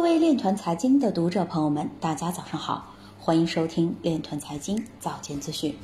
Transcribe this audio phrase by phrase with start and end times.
[0.00, 2.86] 各位链团财经的读者朋友们，大家早上好，
[3.18, 5.76] 欢迎收听链团财经早间资讯。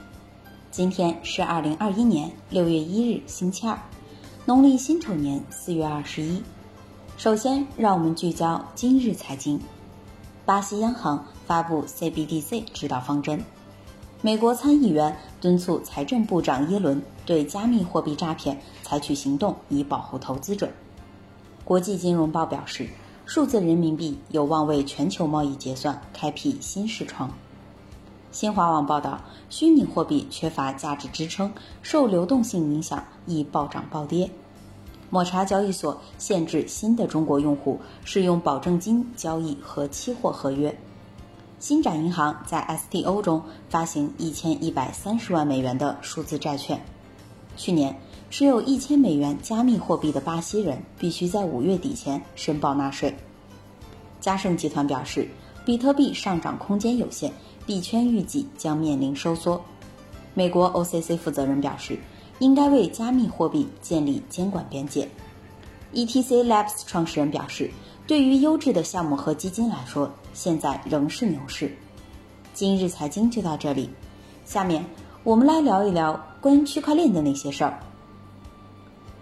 [0.70, 3.79] 今天是二零二一年六月一日，星期二，
[4.46, 6.42] 农历辛丑年四月二十一。
[7.18, 9.60] 首先，让我们聚焦今日财经。
[10.46, 13.45] 巴西央行发布 CBDC 指导方针。
[14.23, 20.71] 美国参议员敦促财政部长耶伦对加密货币诈骗采取行动，以保护投资者。
[21.67, 22.89] 国际金融报表示，
[23.27, 27.28] 数字人民币有望为全球贸易结算开辟新视窗。
[28.30, 29.20] 新华网报道，
[29.51, 34.30] 虚拟货币缺乏价值支撑，受流动性影响，易暴涨暴跌。
[35.10, 40.79] 抹茶交易所限制新的中国用户使用保证金交易和期货合约。
[41.59, 46.80] 新展银行在 STO 中发行一千一百三十万美元的数字债券。
[47.56, 47.98] 去年，
[48.30, 53.15] 持有一千美元加密货币的巴西人必须在五月底前申报纳税。
[54.21, 55.29] 嘉盛集团表示，
[55.65, 57.33] 比特币上涨空间有限，
[57.65, 59.60] 币圈预计将面临收缩。
[60.35, 61.99] 美国 OCC 负责人表示。
[62.38, 65.09] 应该为加密货币建立监管边界。
[65.94, 67.71] ETC Labs 创始人表示，
[68.06, 71.75] 对于优质的项目和基金来说，现在仍是牛市。
[72.53, 73.88] 今日财经就到这里，
[74.44, 74.84] 下面
[75.25, 77.81] 我们来聊一聊关于区块链的那些事儿。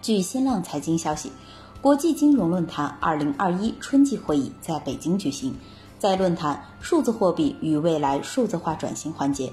[0.05, 1.33] 据新浪财经消息，
[1.81, 5.55] 国际金融论坛2021春季会议在北京举行，
[5.99, 9.51] 在论坛“数字货币与未来数字化转型”环节。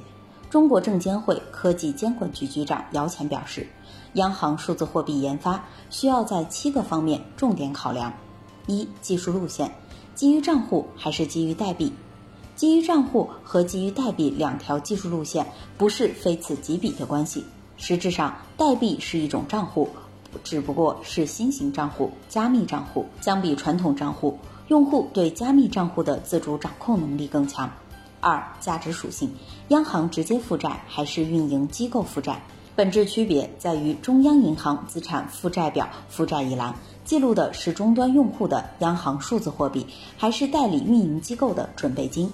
[0.49, 3.65] 中国证监会科技监管局局长姚前表示，
[4.15, 8.11] 央行数字货币研发需要在七个方面重点考量：
[8.67, 9.73] 一、技术路线，
[10.15, 11.93] 基于账户还是基于代币？
[12.57, 17.45] 基于账户和基于代币两条技术路线不是非此即彼的关系。
[17.77, 19.89] 实质上，代币是一种账户，
[20.43, 23.05] 只不过是新型账户、加密账户。
[23.21, 24.37] 相比传统账户，
[24.67, 27.69] 用户对加密账户的自主掌控能力更强。
[28.19, 29.33] 二、价值属性，
[29.69, 32.41] 央行直接负债还是运营机构负债？
[32.75, 39.85] 本质区别在于中央银行资产负债表负债一栏记录的是终端用户的央行数字货币，
[40.17, 42.31] 还是代理运营机构的准备金？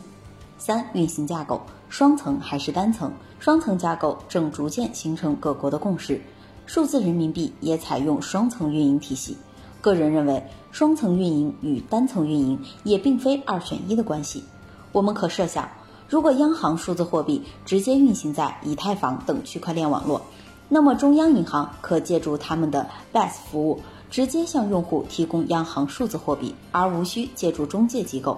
[0.60, 3.12] 三、运行架构，双层还是单层？
[3.40, 6.22] 双层架构正逐渐形成各国的共识，
[6.68, 9.38] 数字人民币也采用双层运营体系。
[9.80, 14.44] 个人认为，双层运营与单层运营也并非二选一的关系。
[14.92, 15.70] 我们可设想，
[16.10, 20.22] 如果央行数字货币直接运行在以太坊等区块链网络，
[20.68, 23.80] 那么中央银行可借助他们的 BAS 服务，
[24.12, 28.38] 直接向用户提供央行数字货币，而无需借助中介机构。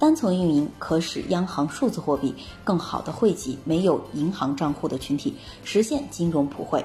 [0.00, 2.34] 单层运营可使央行数字货币
[2.64, 6.84] 更好地惠及没有银行账户的群体，实现金融普惠。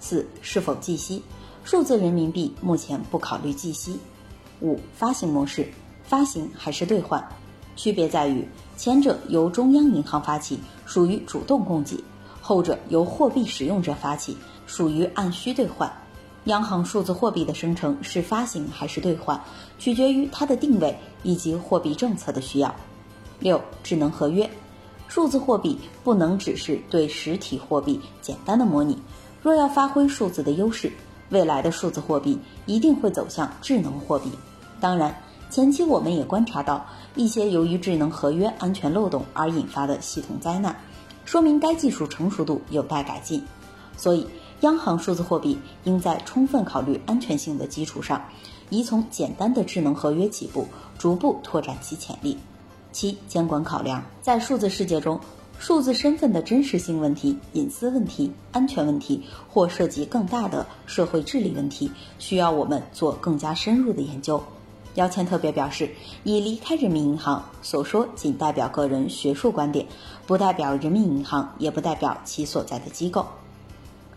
[0.00, 1.22] 四、是否计息？
[1.62, 3.96] 数字人民币目前不考虑计息。
[4.60, 5.68] 五、发行模式，
[6.02, 7.24] 发行还是兑换？
[7.76, 8.46] 区别在于，
[8.76, 11.96] 前者由中央银行发起，属于主动供给；
[12.40, 15.90] 后者由货币使用者发起，属于按需兑换。
[16.44, 19.38] 央行数字货币的生成是发行还是兑换，
[19.78, 22.74] 取决于它的定位以及货币政策的需要。
[23.38, 24.50] 六、智能合约，
[25.06, 28.98] 数字货币不能只是对实体货币简单的模拟，
[29.42, 30.92] 若要发挥数字的优势，
[31.30, 34.30] 未来的数字货币一定会走向智能货币。
[34.80, 35.14] 当然。
[35.50, 36.86] 前期我们也观察到
[37.16, 40.72] 一些由于智能合约安全漏洞而引发的系统灾难，
[41.24, 43.42] 说明该技术成熟度有待改进。
[43.96, 44.24] 所以，
[44.60, 48.22] 央行数字货币应在充分考虑安全性的基础上，
[48.68, 52.38] 宜从简单的智能合约起步，逐步拓展其潜力。
[52.92, 55.18] 七、监管考量，在数字世界中，
[55.60, 64.42] 数字身份的真实性问题、隐私问题、安全问题，或涉及更大的社会治理问题，需要我们做更加深入的研究。
[64.94, 65.90] 姚谦特别表示，
[66.24, 69.86] 已离开人民银行所说仅代表个人学术观点，
[70.26, 73.26] 不代表人民银行，也不代表其所在的机构。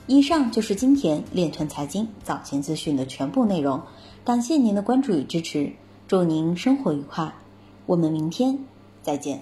[0.08, 3.81] 以上就是今天链团财经早间资讯的全部内容，
[4.24, 5.70] 感谢您的关注与支持，
[6.08, 7.34] 祝您生活愉快，
[7.86, 8.57] 我们明天
[9.01, 9.42] 再见。